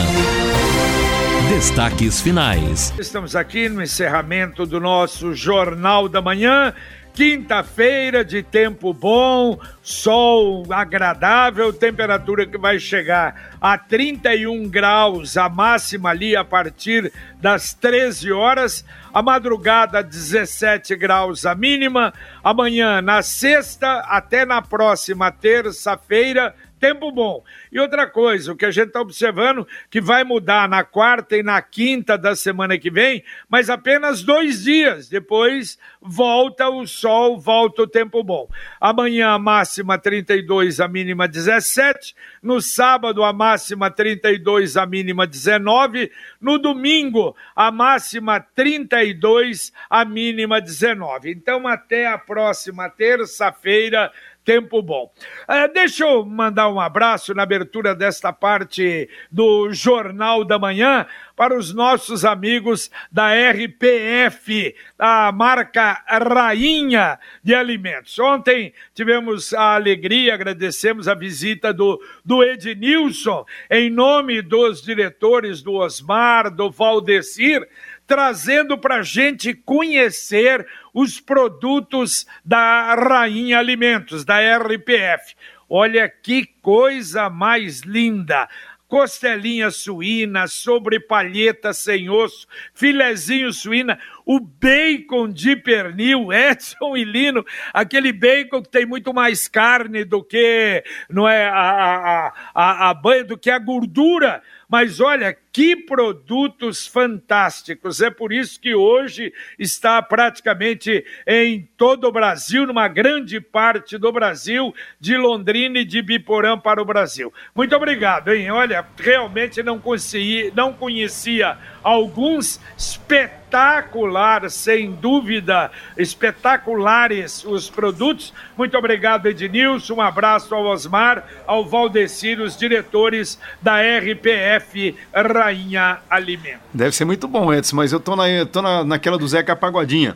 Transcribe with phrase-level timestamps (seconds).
[1.50, 2.94] Destaques finais.
[2.98, 6.74] Estamos aqui no encerramento do nosso Jornal da Manhã.
[7.14, 16.10] Quinta-feira de tempo bom, sol agradável, temperatura que vai chegar a 31 graus, a máxima
[16.12, 17.12] ali a partir
[17.42, 25.30] das 13 horas, a madrugada 17 graus a mínima, amanhã na sexta até na próxima
[25.30, 27.44] terça-feira tempo bom.
[27.72, 31.44] E outra coisa, o que a gente está observando, que vai mudar na quarta e
[31.44, 35.10] na quinta da semana que vem, mas apenas dois dias.
[35.10, 38.48] Depois volta o sol, volta o tempo bom.
[38.80, 42.16] Amanhã a máxima 32, a mínima 17.
[42.42, 46.12] No sábado a máxima 32, a mínima 19.
[46.40, 51.32] No domingo a máxima 32, a mínima 19.
[51.32, 54.12] Então até a próxima terça-feira
[54.44, 55.12] tempo bom.
[55.48, 61.06] Uh, deixa eu mandar um abraço na abertura desta parte do Jornal da Manhã
[61.40, 68.20] para os nossos amigos da RPF, a marca Rainha de Alimentos.
[68.20, 75.76] Ontem tivemos a alegria, agradecemos a visita do, do Ednilson, em nome dos diretores do
[75.76, 77.66] Osmar, do Valdecir,
[78.10, 85.36] trazendo para a gente conhecer os produtos da Rainha Alimentos, da RPF.
[85.70, 88.50] Olha que coisa mais linda!
[88.88, 97.46] Costelinha suína, sobre palheta sem osso, filezinho suína, o bacon de pernil, Edson e Lino,
[97.72, 102.94] aquele bacon que tem muito mais carne do que não é a, a, a, a
[102.96, 108.02] banha, do que a gordura mas olha, que produtos fantásticos!
[108.02, 114.12] É por isso que hoje está praticamente em todo o Brasil, numa grande parte do
[114.12, 117.34] Brasil, de Londrina e de Biporã para o Brasil.
[117.56, 118.52] Muito obrigado, hein?
[118.52, 128.34] Olha, realmente não, consegui, não conhecia alguns espetacular, sem dúvida, espetaculares os produtos.
[128.58, 129.96] Muito obrigado, Ednilson.
[129.96, 136.62] Um abraço ao Osmar, ao Valdecir, os diretores da RPF Rainha Alimentos.
[136.74, 140.16] Deve ser muito bom, Edson, mas eu tô, na, tô na, naquela do Zeca Pagodinha.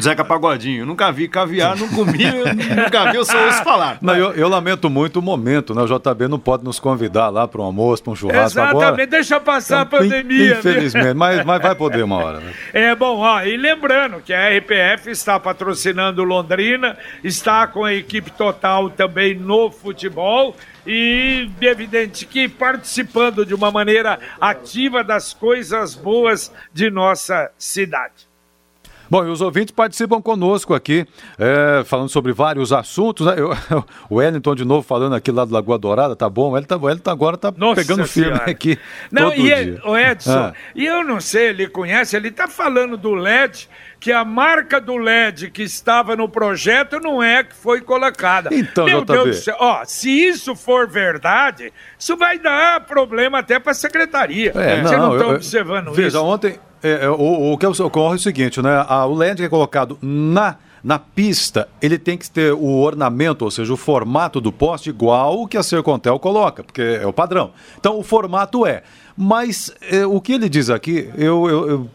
[0.00, 2.24] Zeca Pagodinho, nunca vi caviar, não comi,
[2.76, 3.98] nunca vi, eu só ouço falar.
[4.00, 5.82] Não, eu, eu, lamento muito o momento, né?
[5.82, 9.06] O JB não pode nos convidar lá para um almoço, para um churrasco Exatamente, agora.
[9.06, 10.58] deixa passar então, a pandemia.
[10.58, 12.40] Infelizmente, mas, mas vai poder uma hora.
[12.40, 12.52] Né?
[12.72, 18.30] É bom, ó, e lembrando que a RPF está patrocinando Londrina, está com a equipe
[18.30, 20.54] total também no futebol
[20.86, 28.33] e evidente que participando de uma maneira ativa das coisas boas de nossa cidade.
[29.10, 31.06] Bom, e os ouvintes participam conosco aqui,
[31.38, 33.26] é, falando sobre vários assuntos.
[33.26, 33.34] Né?
[33.36, 33.50] Eu,
[34.08, 36.56] o Wellington de novo falando aqui lá do Lagoa Dourada, tá bom?
[36.56, 38.78] Ele tá, ele tá agora tá Nossa pegando firme aqui.
[39.10, 40.52] Não, e ele, o Edson, ah.
[40.74, 43.68] e eu não sei, ele conhece, ele tá falando do LED,
[44.00, 48.50] que a marca do LED que estava no projeto não é que foi colocada.
[48.52, 49.12] Então, Meu JB.
[49.12, 53.74] Deus do céu, ó, se isso for verdade, isso vai dar problema até para a
[53.74, 54.50] secretaria.
[54.54, 56.18] É, Vocês não estão observando veja, isso?
[56.18, 58.84] Veja, ontem é, é, o, o que ocorre é o seguinte, né?
[58.86, 63.50] A, o LED é colocado na na pista, ele tem que ter o ornamento, ou
[63.50, 67.52] seja, o formato do poste igual o que a Sercontel coloca, porque é o padrão.
[67.78, 68.82] Então, o formato é.
[69.16, 71.90] Mas é, o que ele diz aqui, eu, eu, eu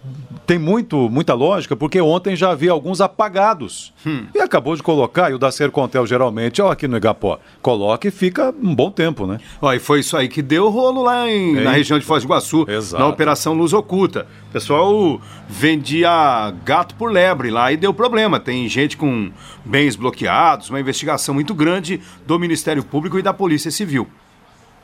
[0.47, 3.93] tem muito, muita lógica, porque ontem já havia alguns apagados.
[4.05, 4.25] Hum.
[4.33, 8.11] E acabou de colocar, e o da Sercontel geralmente, ó, aqui no Igapó, coloca e
[8.11, 9.37] fica um bom tempo, né?
[9.61, 12.27] Ó, e foi isso aí que deu rolo lá em, na região de Foz do
[12.27, 13.03] Iguaçu, Exato.
[13.03, 14.25] na Operação Luz Oculta.
[14.49, 18.39] O pessoal vendia gato por lebre lá e deu problema.
[18.39, 19.31] Tem gente com
[19.65, 24.07] bens bloqueados, uma investigação muito grande do Ministério Público e da Polícia Civil.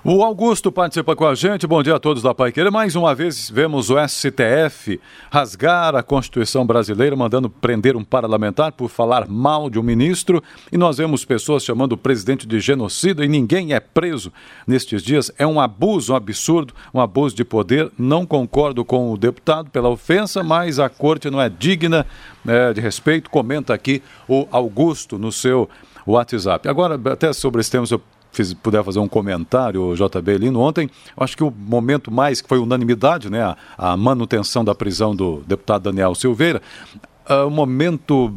[0.04, 1.66] O Augusto participa com a gente.
[1.66, 2.70] Bom dia a todos da Paiqueira.
[2.70, 5.00] Mais uma vez vemos o STF
[5.32, 10.44] rasgar a Constituição brasileira, mandando prender um parlamentar por falar mal de um ministro.
[10.70, 14.34] E nós vemos pessoas chamando o presidente de genocida e ninguém é preso
[14.68, 15.32] nestes dias.
[15.38, 17.90] É um abuso, um absurdo, um abuso de poder.
[17.98, 22.06] Não concordo com o deputado pela ofensa, mas a corte não é digna
[22.46, 23.30] é, de respeito.
[23.30, 25.70] Comenta aqui o Augusto no seu
[26.06, 26.68] WhatsApp.
[26.68, 28.02] Agora, até sobre esse tema, se eu
[28.32, 32.58] fiz, puder fazer um comentário, JB Lino, ontem, acho que o momento mais, que foi
[32.58, 36.62] unanimidade, né, a, a manutenção da prisão do deputado Daniel Silveira,
[37.30, 38.34] uh, o momento,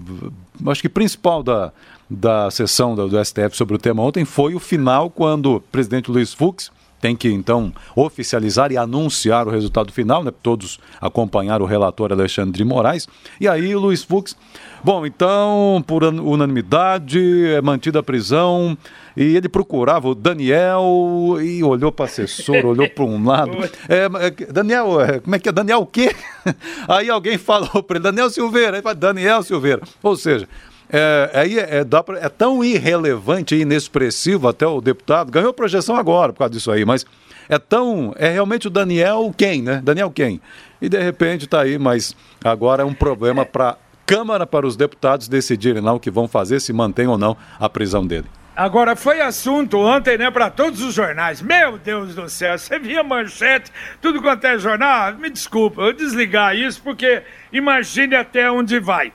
[0.66, 1.72] acho que principal da,
[2.08, 6.32] da sessão do STF sobre o tema ontem foi o final, quando o presidente Luiz
[6.32, 6.70] Fux
[7.00, 10.32] tem que então oficializar e anunciar o resultado final, né?
[10.42, 13.06] Todos acompanharam o relator Alexandre de Moraes.
[13.40, 14.36] E aí o Luiz Fux,
[14.82, 18.76] bom, então por unanimidade é mantida a prisão
[19.16, 20.84] e ele procurava o Daniel
[21.40, 23.56] e olhou para o assessor, olhou para um lado.
[23.88, 25.52] É, é, Daniel, é, como é que é?
[25.52, 26.14] Daniel o quê?
[26.86, 29.82] Aí alguém falou para ele, Daniel Silveira, aí fala, Daniel Silveira.
[30.02, 30.48] Ou seja,
[30.90, 35.96] é, aí é, é, pra, é, tão irrelevante e inexpressivo até o deputado, ganhou projeção
[35.96, 37.04] agora por causa disso aí, mas
[37.48, 38.14] é tão.
[38.16, 39.80] É realmente o Daniel quem, né?
[39.82, 40.40] Daniel quem?
[40.80, 45.26] E de repente está aí, mas agora é um problema para Câmara, para os deputados
[45.26, 48.26] decidirem lá o que vão fazer, se mantém ou não a prisão dele.
[48.54, 51.42] Agora, foi assunto ontem, né, para todos os jornais.
[51.42, 55.12] Meu Deus do céu, você via manchete, tudo quanto é jornal.
[55.14, 57.22] Me desculpa, eu desligar isso porque
[57.52, 59.12] imagine até onde vai.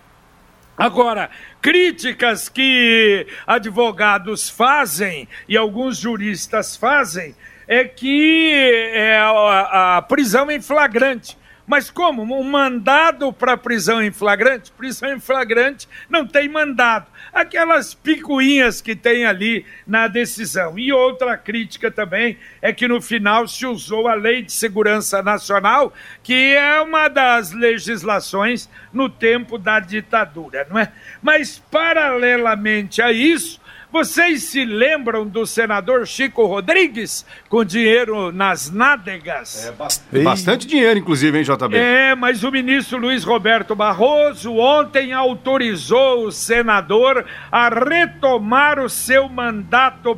[0.77, 1.29] Agora,
[1.61, 7.35] críticas que advogados fazem e alguns juristas fazem
[7.67, 8.51] é que
[8.93, 11.37] é a, a prisão em flagrante.
[11.71, 12.23] Mas como?
[12.23, 14.73] Um mandado para prisão em flagrante?
[14.73, 20.77] Prisão em flagrante não tem mandado aquelas picuinhas que tem ali na decisão.
[20.77, 25.93] E outra crítica também é que no final se usou a Lei de Segurança Nacional,
[26.21, 30.91] que é uma das legislações no tempo da ditadura, não é?
[31.21, 33.60] Mas paralelamente a isso,
[33.91, 39.67] vocês se lembram do senador Chico Rodrigues com dinheiro nas nádegas?
[39.67, 41.75] É, bastante, bastante dinheiro, inclusive, hein, JB?
[41.75, 49.27] É, mas o ministro Luiz Roberto Barroso ontem autorizou o senador a retomar o seu
[49.27, 50.17] mandato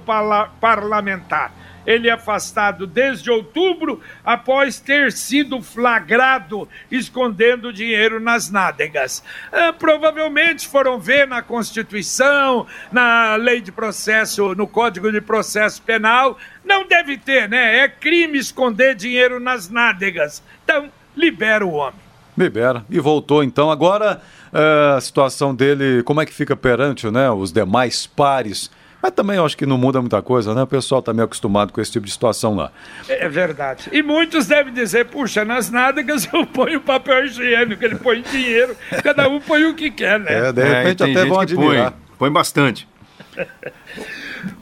[0.59, 9.23] parlamentar ele é afastado desde outubro após ter sido flagrado escondendo dinheiro nas nádegas.
[9.51, 16.37] Ah, provavelmente foram ver na Constituição, na lei de processo, no Código de Processo Penal.
[16.63, 17.79] Não deve ter, né?
[17.79, 20.41] É crime esconder dinheiro nas nádegas.
[20.63, 22.01] Então, libera o homem.
[22.37, 22.83] Libera.
[22.89, 23.69] E voltou então.
[23.69, 24.21] Agora,
[24.51, 28.71] eh, a situação dele, como é que fica perante né, os demais pares?
[29.03, 30.63] Mas também eu acho que não muda muita coisa, né?
[30.63, 32.71] O pessoal está meio acostumado com esse tipo de situação lá.
[33.09, 33.89] É verdade.
[33.91, 39.27] E muitos devem dizer, puxa, nas nádegas eu ponho papel higiênico, ele põe dinheiro, cada
[39.27, 40.47] um põe o que quer, né?
[40.47, 41.91] É, de repente é, até vão admirar.
[41.91, 42.87] Põe, põe bastante.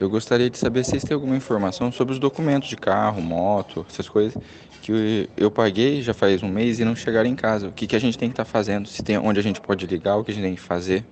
[0.00, 3.84] Eu gostaria de saber se vocês têm alguma informação sobre os documentos de carro, moto,
[3.90, 4.40] essas coisas
[4.80, 7.66] que eu paguei já faz um mês e não chegaram em casa.
[7.66, 8.86] O que, que a gente tem que estar tá fazendo?
[8.86, 11.04] Se tem onde a gente pode ligar, o que a gente tem que fazer?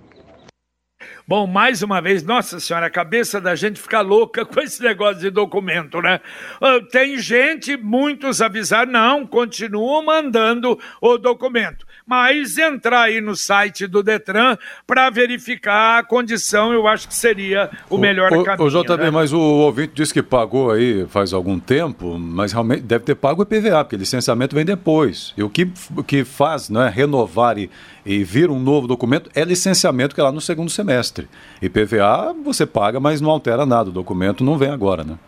[1.27, 5.21] Bom, mais uma vez, nossa senhora, a cabeça da gente fica louca com esse negócio
[5.21, 6.21] de documento, né?
[6.61, 13.87] Ah, tem gente, muitos avisaram, não, continuam mandando o documento mas entrar aí no site
[13.87, 18.69] do Detran para verificar a condição, eu acho que seria o, o melhor o, caminho.
[18.69, 19.11] O JB, né?
[19.11, 23.41] mas o ouvinte disse que pagou aí faz algum tempo, mas realmente deve ter pago
[23.41, 25.35] o IPVA, porque licenciamento vem depois.
[25.37, 25.69] E o que,
[26.07, 27.69] que faz né, renovar e,
[28.05, 31.29] e vir um novo documento é licenciamento que é lá no segundo semestre.
[31.61, 35.19] IPVA você paga, mas não altera nada, o documento não vem agora, né?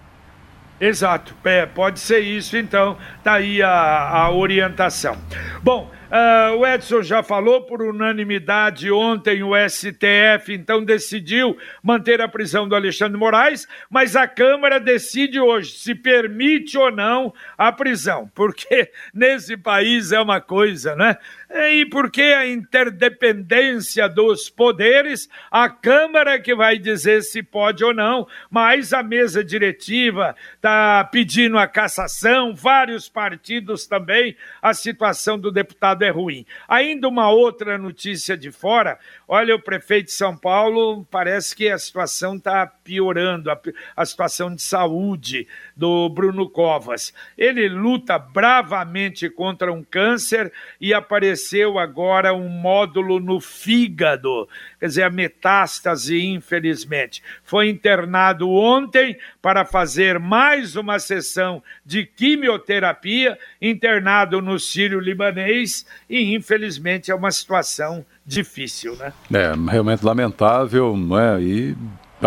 [0.80, 5.16] Exato, é, pode ser isso, então tá aí a, a orientação.
[5.60, 12.26] Bom, Uh, o Edson já falou por unanimidade ontem, o STF então decidiu manter a
[12.26, 18.30] prisão do Alexandre Moraes, mas a Câmara decide hoje se permite ou não a prisão,
[18.34, 21.18] porque nesse país é uma coisa, né?
[21.50, 27.92] E porque a interdependência dos poderes, a Câmara é que vai dizer se pode ou
[27.92, 35.52] não, mas a mesa diretiva está pedindo a cassação, vários partidos também, a situação do
[35.52, 36.44] deputado é ruim.
[36.68, 41.78] Ainda uma outra notícia de fora: olha, o prefeito de São Paulo parece que a
[41.78, 43.60] situação está piorando, a,
[43.96, 45.46] a situação de saúde
[45.78, 47.14] do Bruno Covas.
[47.38, 54.48] Ele luta bravamente contra um câncer e apareceu agora um módulo no fígado,
[54.80, 57.22] quer dizer, a metástase, infelizmente.
[57.44, 66.34] Foi internado ontem para fazer mais uma sessão de quimioterapia, internado no Sírio Libanês, e
[66.34, 69.12] infelizmente é uma situação difícil, né?
[69.32, 71.40] É, realmente lamentável, não é?
[71.40, 71.76] E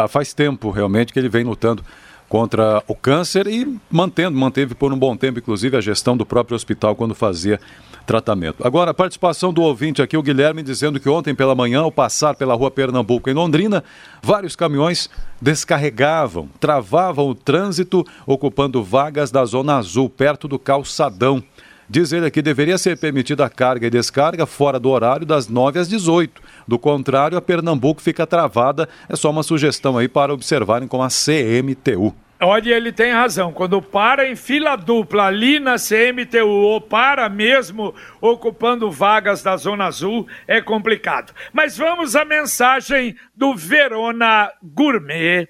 [0.07, 1.83] faz tempo realmente que ele vem lutando
[2.31, 6.55] contra o câncer e mantendo, manteve por um bom tempo, inclusive, a gestão do próprio
[6.55, 7.59] hospital quando fazia
[8.05, 8.65] tratamento.
[8.65, 12.35] Agora, a participação do ouvinte aqui, o Guilherme, dizendo que ontem pela manhã, ao passar
[12.35, 13.83] pela rua Pernambuco em Londrina,
[14.21, 15.09] vários caminhões
[15.41, 21.43] descarregavam, travavam o trânsito, ocupando vagas da Zona Azul, perto do calçadão.
[21.91, 25.77] Diz ele que deveria ser permitida a carga e descarga fora do horário das 9
[25.77, 26.41] às 18.
[26.65, 28.87] Do contrário, a Pernambuco fica travada.
[29.09, 32.15] É só uma sugestão aí para observarem com a CMTU.
[32.39, 33.51] Olha, ele tem razão.
[33.51, 39.87] Quando para em fila dupla ali na CMTU ou para mesmo ocupando vagas da Zona
[39.87, 41.33] Azul, é complicado.
[41.51, 45.45] Mas vamos à mensagem do Verona Gourmet.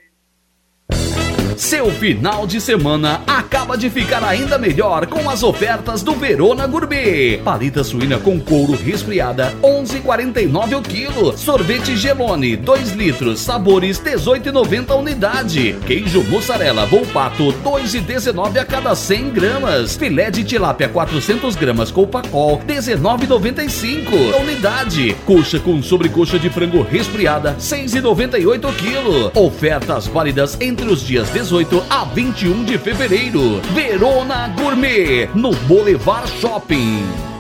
[1.62, 7.38] Seu final de semana acaba de ficar ainda melhor com as ofertas do Verona Gourmet.
[7.38, 11.38] Palita suína com couro resfriada, 11,49 o quilo.
[11.38, 15.76] Sorvete Gelone, 2 litros, sabores 18,90 a unidade.
[15.86, 19.96] Queijo mussarela Volpato, 2,19 a cada 100 gramas.
[19.96, 25.16] Filé de tilápia 400 gramas Copacol, 19,95 a unidade.
[25.28, 29.32] Coxa com sobrecoxa de frango resfriada, 6,98 o quilo.
[29.36, 33.60] Ofertas válidas entre os dias 18 18 a 21 de fevereiro.
[33.74, 37.31] Verona Gourmet, no Boulevard Shopping.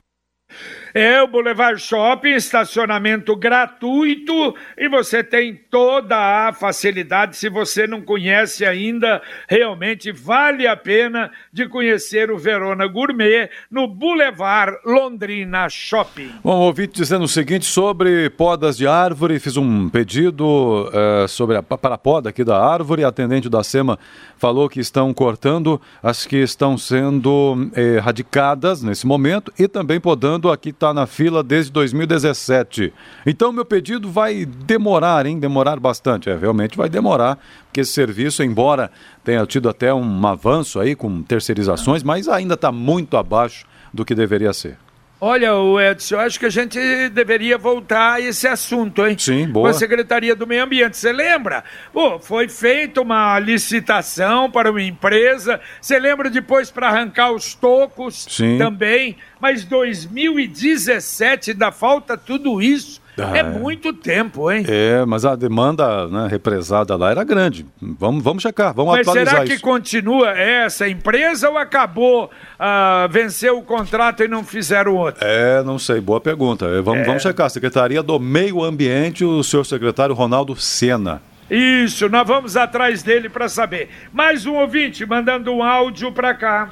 [0.93, 6.17] É o Boulevard Shopping, estacionamento gratuito e você tem toda
[6.47, 7.37] a facilidade.
[7.37, 13.87] Se você não conhece ainda, realmente vale a pena de conhecer o Verona Gourmet no
[13.87, 16.31] Boulevard Londrina Shopping.
[16.43, 19.39] Bom, ouvi dizendo o seguinte sobre podas de árvore.
[19.39, 23.05] Fiz um pedido uh, sobre a, para a poda aqui da árvore.
[23.05, 23.97] A atendente da SEMA
[24.37, 30.73] falou que estão cortando as que estão sendo erradicadas nesse momento e também podando aqui
[30.81, 32.91] está na fila desde 2017.
[33.25, 35.39] Então, meu pedido vai demorar, hein?
[35.39, 36.29] Demorar bastante.
[36.29, 38.89] É, realmente vai demorar, porque esse serviço, embora
[39.23, 44.15] tenha tido até um avanço aí com terceirizações, mas ainda está muito abaixo do que
[44.15, 44.77] deveria ser.
[45.23, 45.51] Olha,
[45.91, 49.15] Edson, acho que a gente deveria voltar a esse assunto, hein?
[49.15, 49.69] Sim, boa.
[49.69, 50.97] Com a Secretaria do Meio Ambiente.
[50.97, 51.63] Você lembra?
[51.93, 55.61] Pô, foi feita uma licitação para uma empresa.
[55.79, 58.57] Você lembra depois para arrancar os tocos Sim.
[58.57, 59.15] também?
[59.39, 63.00] Mas 2017 ainda falta tudo isso.
[63.17, 64.63] Ah, é muito tempo, hein?
[64.67, 67.65] É, mas a demanda né, represada lá era grande.
[67.81, 69.63] Vamos, vamos checar, vamos mas atualizar será que isso.
[69.63, 75.23] continua essa empresa ou acabou, uh, venceu o contrato e não fizeram outro?
[75.25, 76.81] É, não sei, boa pergunta.
[76.81, 77.03] Vamos, é.
[77.03, 77.49] vamos checar.
[77.49, 81.21] Secretaria do Meio Ambiente, o seu secretário Ronaldo Sena.
[81.49, 83.89] Isso, nós vamos atrás dele para saber.
[84.13, 86.69] Mais um ouvinte mandando um áudio para cá.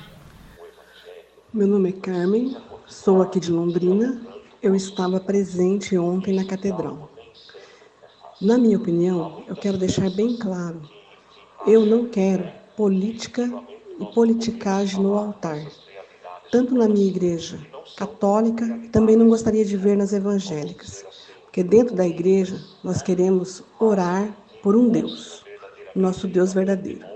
[1.54, 2.56] Meu nome é Carmen,
[2.88, 4.22] sou aqui de Londrina
[4.62, 7.10] eu estava presente ontem na catedral.
[8.42, 10.82] Na minha opinião, eu quero deixar bem claro:
[11.66, 13.50] eu não quero política
[14.00, 15.66] e politicagem no altar,
[16.52, 17.60] tanto na minha igreja
[17.96, 21.06] católica, também não gostaria de ver nas evangélicas,
[21.44, 25.44] porque dentro da igreja nós queremos orar por um Deus,
[25.96, 27.09] nosso Deus verdadeiro.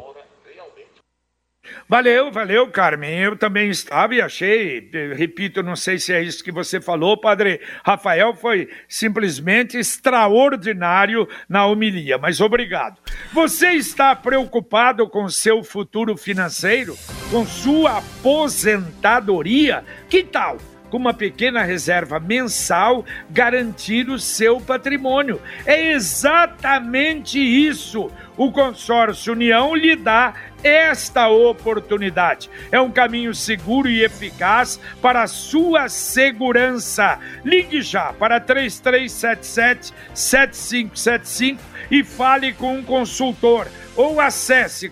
[1.87, 3.19] Valeu, valeu, Carmen.
[3.19, 7.61] Eu também estava e achei, repito, não sei se é isso que você falou, Padre
[7.85, 12.97] Rafael foi simplesmente extraordinário na homilia, mas obrigado.
[13.31, 16.97] Você está preocupado com seu futuro financeiro?
[17.31, 19.83] Com sua aposentadoria?
[20.09, 20.57] Que tal?
[20.93, 25.41] Com uma pequena reserva mensal, garantir o seu patrimônio.
[25.65, 28.11] É exatamente isso.
[28.37, 32.47] O consórcio União lhe dá esta oportunidade.
[32.71, 37.17] É um caminho seguro e eficaz para a sua segurança.
[37.43, 41.59] Ligue já para 3377 7575
[41.89, 44.89] e fale com um consultor ou acesse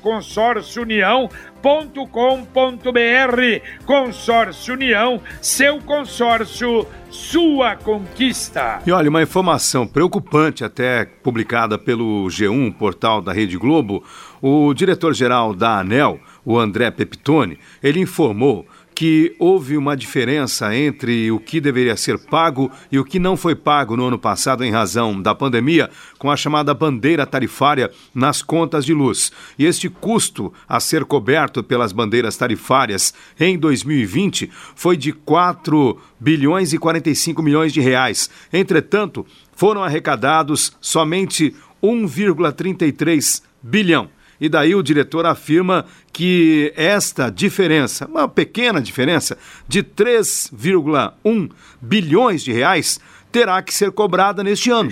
[1.61, 3.85] consórciounião.com.br.
[3.85, 8.79] Consórcio União, seu consórcio, sua conquista.
[8.85, 14.03] E olha, uma informação preocupante até publicada pelo G1, portal da Rede Globo,
[14.41, 18.65] o diretor-geral da ANEL, o André Pepitone, ele informou
[19.01, 23.55] que houve uma diferença entre o que deveria ser pago e o que não foi
[23.55, 28.85] pago no ano passado em razão da pandemia, com a chamada bandeira tarifária nas contas
[28.85, 29.31] de luz.
[29.57, 36.71] E este custo a ser coberto pelas bandeiras tarifárias em 2020 foi de 4 bilhões
[36.71, 38.29] e 45 milhões de reais.
[38.53, 44.11] Entretanto, foram arrecadados somente 1,33 bilhão.
[44.41, 52.51] E daí o diretor afirma que esta diferença, uma pequena diferença de 3,1 bilhões de
[52.51, 52.99] reais,
[53.31, 54.89] terá que ser cobrada neste ano.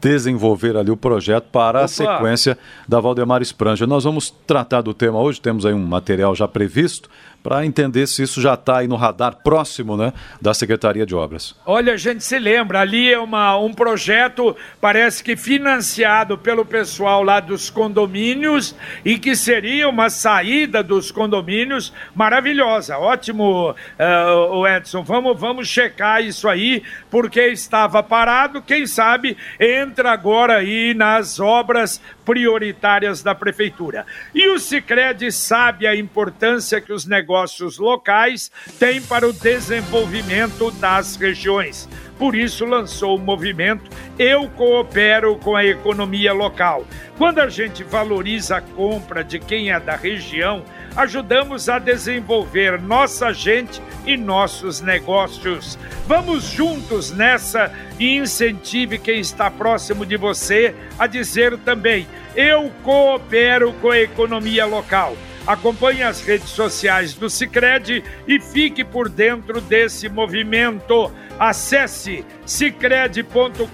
[0.01, 1.85] desenvolver ali o projeto para Opa.
[1.85, 3.87] a sequência da Valdemar Spranger.
[3.87, 7.07] Nós vamos tratar do tema hoje, temos aí um material já previsto
[7.43, 11.53] para entender se isso já está aí no radar próximo né, da Secretaria de Obras.
[11.65, 17.21] Olha, a gente se lembra, ali é uma, um projeto, parece que financiado pelo pessoal
[17.21, 22.97] lá dos condomínios e que seria uma saída dos condomínios maravilhosa.
[22.97, 30.57] Ótimo, uh, Edson, vamos, vamos checar isso aí, porque estava parado, quem sabe entra agora
[30.57, 34.05] aí nas obras prioritárias da prefeitura.
[34.33, 41.15] E o Sicredi sabe a importância que os negócios locais têm para o desenvolvimento das
[41.15, 41.87] regiões.
[42.17, 46.85] Por isso lançou o movimento Eu Coopero com a Economia Local.
[47.17, 50.63] Quando a gente valoriza a compra de quem é da região,
[50.95, 55.77] ajudamos a desenvolver nossa gente e nossos negócios.
[56.07, 63.73] Vamos juntos nessa e incentive quem está próximo de você a dizer também: eu coopero
[63.73, 65.15] com a economia local.
[65.45, 71.11] Acompanhe as redes sociais do Sicredi e fique por dentro desse movimento.
[71.37, 73.67] Acesse sicredi.com.br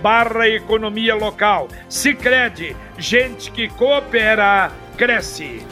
[0.00, 1.68] barra economia local.
[1.90, 5.62] Sicredi, gente que coopera, cresce.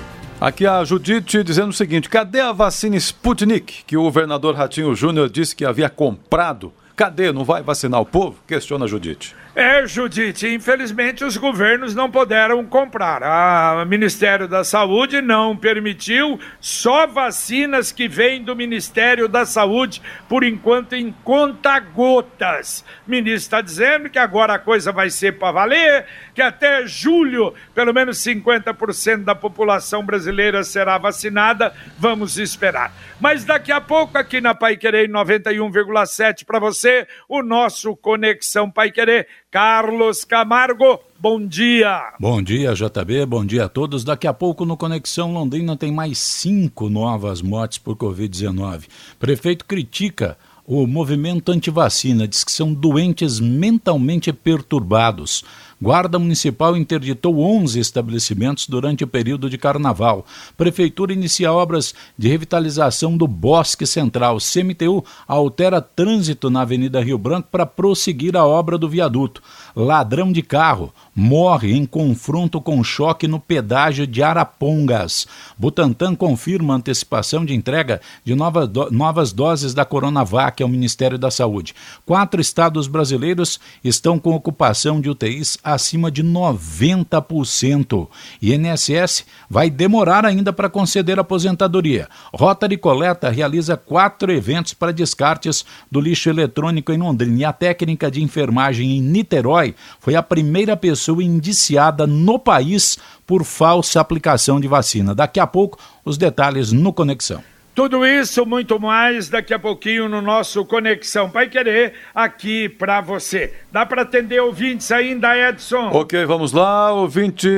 [0.41, 5.29] Aqui a Judite dizendo o seguinte: cadê a vacina Sputnik que o governador Ratinho Júnior
[5.29, 6.73] disse que havia comprado?
[6.95, 7.33] Cadê?
[7.33, 8.37] Não vai vacinar o povo?
[8.47, 9.35] Questiona a Judite.
[9.59, 13.83] É, Judite, infelizmente os governos não puderam comprar.
[13.83, 20.45] O Ministério da Saúde não permitiu só vacinas que vêm do Ministério da Saúde, por
[20.45, 22.85] enquanto em conta-gotas.
[23.07, 27.55] O ministro está dizendo que agora a coisa vai ser para valer, que até julho
[27.75, 31.73] pelo menos 50% da população brasileira será vacinada.
[31.99, 32.93] Vamos esperar.
[33.19, 38.91] Mas daqui a pouco, aqui na Pai Querer 91,7 para você, o nosso Conexão Pai
[38.91, 42.13] Querer Carlos Camargo, bom dia.
[42.19, 44.03] Bom dia, JB, bom dia a todos.
[44.03, 48.87] Daqui a pouco no Conexão Londrina tem mais cinco novas mortes por Covid-19.
[49.19, 55.45] Prefeito critica o movimento antivacina, diz que são doentes mentalmente perturbados.
[55.81, 60.25] Guarda Municipal interditou 11 estabelecimentos durante o período de carnaval.
[60.57, 64.39] Prefeitura inicia obras de revitalização do Bosque Central.
[64.39, 69.43] CMTU altera trânsito na Avenida Rio Branco para prosseguir a obra do viaduto.
[69.79, 75.27] Ladrão de carro morre em confronto com choque no pedágio de Arapongas.
[75.59, 81.31] Butantan confirma antecipação de entrega de novas, do, novas doses da Coronavac ao Ministério da
[81.31, 81.75] Saúde.
[82.07, 88.09] Quatro estados brasileiros estão com ocupação de UTIs acima de 90%.
[88.41, 92.09] INSS vai demorar ainda para conceder aposentadoria.
[92.33, 97.41] Rota de Coleta realiza quatro eventos para descartes do lixo eletrônico em Londrina.
[97.41, 99.66] E a técnica de enfermagem em Niterói
[100.01, 105.15] foi a primeira pessoa indiciada no país por falsa aplicação de vacina.
[105.15, 107.43] Daqui a pouco, os detalhes no Conexão.
[107.77, 113.53] Tudo isso, muito mais, daqui a pouquinho no nosso Conexão Pai Querer, aqui para você.
[113.71, 115.91] Dá para atender ouvintes ainda, Edson?
[115.93, 116.91] Ok, vamos lá.
[116.95, 117.51] Ouvinte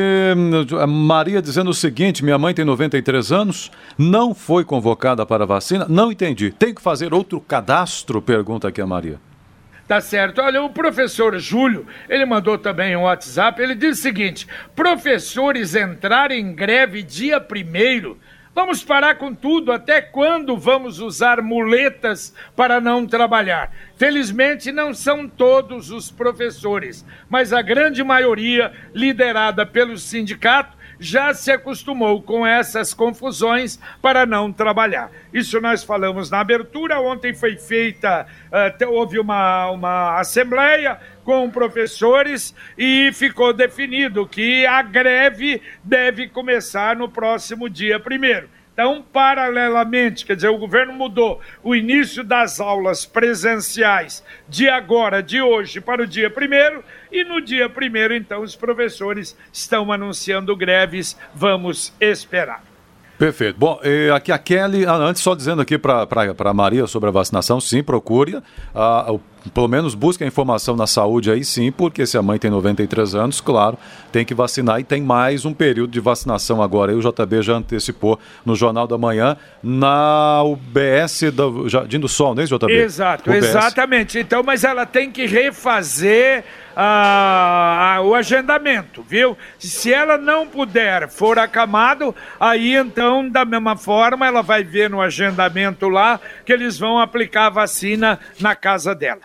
[0.88, 5.86] Maria dizendo o seguinte: minha mãe tem 93 anos, não foi convocada para a vacina.
[5.88, 6.50] Não entendi.
[6.50, 8.20] Tem que fazer outro cadastro?
[8.20, 9.27] Pergunta aqui a Maria.
[9.88, 10.42] Tá certo.
[10.42, 14.46] Olha, o professor Júlio, ele mandou também um WhatsApp, ele diz o seguinte:
[14.76, 18.20] professores entrarem em greve dia primeiro.
[18.54, 19.72] Vamos parar com tudo.
[19.72, 23.72] Até quando vamos usar muletas para não trabalhar?
[23.96, 31.50] Felizmente, não são todos os professores, mas a grande maioria, liderada pelo sindicato, já se
[31.50, 35.10] acostumou com essas confusões para não trabalhar.
[35.32, 37.00] Isso nós falamos na abertura.
[37.00, 44.82] Ontem foi feita, uh, houve uma, uma assembleia com professores e ficou definido que a
[44.82, 48.48] greve deve começar no próximo dia primeiro.
[48.78, 55.42] Então, paralelamente, quer dizer, o governo mudou o início das aulas presenciais de agora, de
[55.42, 61.18] hoje, para o dia primeiro, e no dia primeiro, então, os professores estão anunciando greves.
[61.34, 62.62] Vamos esperar.
[63.18, 63.58] Perfeito.
[63.58, 63.80] Bom,
[64.14, 66.06] aqui a Kelly, ah, antes só dizendo aqui para
[66.38, 68.40] a Maria sobre a vacinação, sim, procure.
[68.72, 69.20] Ah, o
[69.52, 73.14] pelo menos busque a informação na saúde aí sim, porque se a mãe tem 93
[73.14, 73.78] anos, claro,
[74.12, 76.92] tem que vacinar e tem mais um período de vacinação agora.
[76.92, 82.34] Aí o JB já antecipou no Jornal da Manhã, na UBS do Jardim do Sol,
[82.34, 82.72] não é isso, JB?
[82.72, 83.46] Exato, UBS.
[83.46, 84.18] exatamente.
[84.18, 86.44] Então, mas ela tem que refazer
[88.04, 89.36] o agendamento, viu?
[89.58, 95.00] Se ela não puder, for acamado, aí então, da mesma forma, ela vai ver no
[95.00, 99.22] agendamento lá que eles vão aplicar a vacina na casa dela.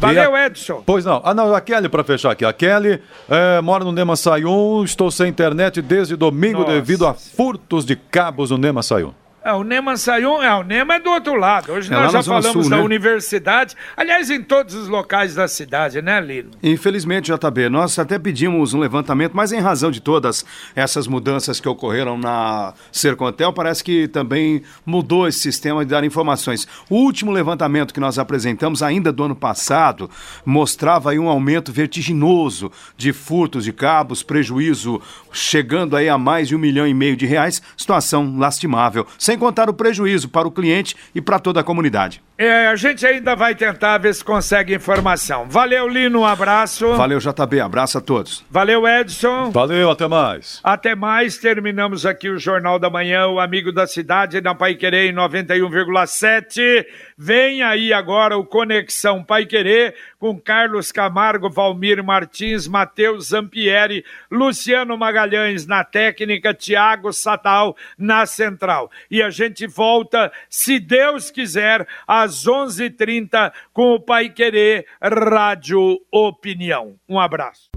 [0.00, 0.46] Valeu, a...
[0.46, 0.82] Edson.
[0.84, 1.20] Pois não.
[1.24, 2.44] Ah, não, a Kelly, para fechar aqui.
[2.44, 6.72] A Kelly é, mora no Nema Sayun, estou sem internet desde domingo Nossa.
[6.72, 9.12] devido a furtos de cabos no Nema Sayun.
[9.44, 10.40] É, o NEMA saiu.
[10.40, 11.72] É, o NEMA é do outro lado.
[11.72, 12.82] Hoje é nós já falamos Sul, da né?
[12.82, 13.74] universidade.
[13.96, 16.50] Aliás, em todos os locais da cidade, né, Lino?
[16.62, 20.44] Infelizmente, JB, nós até pedimos um levantamento, mas em razão de todas
[20.76, 26.68] essas mudanças que ocorreram na Sercontel, parece que também mudou esse sistema de dar informações.
[26.88, 30.08] O último levantamento que nós apresentamos, ainda do ano passado,
[30.44, 35.00] mostrava aí um aumento vertiginoso de furtos de cabos, prejuízo
[35.32, 39.06] chegando aí a mais de um milhão e meio de reais, situação lastimável.
[39.18, 42.22] Sem sem contar o prejuízo para o cliente e para toda a comunidade.
[42.36, 45.46] É, a gente ainda vai tentar ver se consegue informação.
[45.48, 46.92] Valeu, Lino, um abraço.
[46.94, 48.44] Valeu, JB, abraço a todos.
[48.50, 49.50] Valeu, Edson.
[49.50, 50.60] Valeu, até mais.
[50.62, 55.10] Até mais, terminamos aqui o Jornal da Manhã, o Amigo da Cidade, na Pai Querer,
[55.10, 56.84] em 91,7.
[57.24, 64.98] Vem aí agora o Conexão Pai Querer, com Carlos Camargo, Valmir Martins, Matheus Zampieri, Luciano
[64.98, 68.90] Magalhães na técnica, Tiago Satal na central.
[69.08, 76.00] E a gente volta, se Deus quiser, às às 11h30 com o Pai Querer Rádio
[76.10, 76.94] Opinião.
[77.08, 77.70] Um abraço.